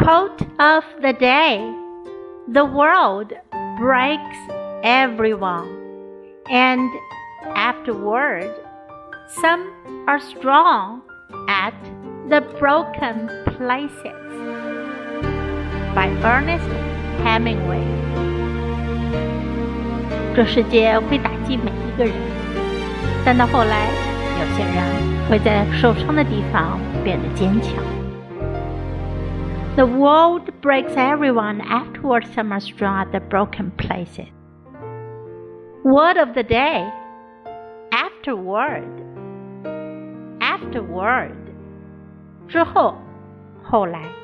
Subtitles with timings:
[0.00, 1.60] Quote of the day
[2.48, 3.32] The world
[3.78, 4.38] breaks
[4.84, 5.66] everyone,
[6.48, 6.88] and
[7.56, 8.50] afterward,
[9.42, 9.64] some
[10.06, 11.02] are strong
[11.48, 11.74] at
[12.28, 14.14] the broken places.
[15.94, 16.70] By Ernest
[17.24, 17.82] Hemingway。
[20.36, 22.14] 这世界会打击每一个人，
[23.24, 23.88] 但到后来，
[24.38, 27.82] 有些人会在受伤的地方变得坚强。
[29.76, 31.60] The world breaks everyone.
[31.60, 34.28] Afterwards, some are strong at the broken places.
[35.84, 36.88] Word of the day.
[37.92, 38.88] Afterward.
[40.40, 41.36] Afterward.
[42.48, 42.96] 之后，
[43.62, 44.19] 后来。